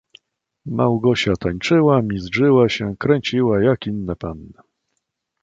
"Małgosia 0.65 1.35
tańczyła, 1.35 2.01
mizdrzyła 2.01 2.69
się, 2.69 2.95
kręciła, 2.97 3.61
jak 3.63 3.87
inne 3.87 4.15
panny." 4.15 4.53